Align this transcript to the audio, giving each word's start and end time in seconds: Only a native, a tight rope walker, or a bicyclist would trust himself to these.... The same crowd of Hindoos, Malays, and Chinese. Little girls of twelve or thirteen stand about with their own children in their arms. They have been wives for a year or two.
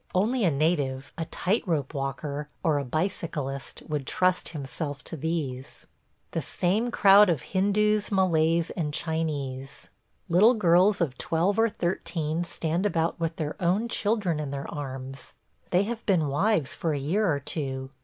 Only 0.15 0.43
a 0.43 0.49
native, 0.49 1.13
a 1.15 1.25
tight 1.25 1.61
rope 1.67 1.93
walker, 1.93 2.49
or 2.63 2.79
a 2.79 2.83
bicyclist 2.83 3.83
would 3.87 4.07
trust 4.07 4.49
himself 4.49 5.03
to 5.03 5.15
these.... 5.15 5.85
The 6.31 6.41
same 6.41 6.89
crowd 6.89 7.29
of 7.29 7.43
Hindoos, 7.43 8.11
Malays, 8.11 8.71
and 8.71 8.95
Chinese. 8.95 9.89
Little 10.27 10.55
girls 10.55 11.01
of 11.01 11.19
twelve 11.19 11.59
or 11.59 11.69
thirteen 11.69 12.43
stand 12.45 12.87
about 12.87 13.19
with 13.19 13.35
their 13.35 13.55
own 13.61 13.87
children 13.87 14.39
in 14.39 14.49
their 14.49 14.67
arms. 14.73 15.33
They 15.69 15.83
have 15.83 16.03
been 16.07 16.29
wives 16.29 16.73
for 16.73 16.93
a 16.93 16.97
year 16.99 17.31
or 17.31 17.39
two. 17.39 17.91